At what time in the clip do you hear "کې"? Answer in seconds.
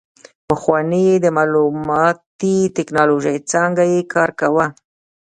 3.91-4.01